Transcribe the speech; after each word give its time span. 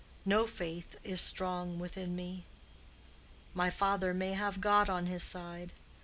No 0.25 0.47
faith 0.47 0.95
is 1.03 1.21
strong 1.21 1.77
within 1.77 2.15
me. 2.15 2.43
My 3.53 3.69
father 3.69 4.15
may 4.15 4.33
have 4.33 4.59
God 4.59 4.89
on 4.89 5.05
his 5.05 5.21
side. 5.21 5.73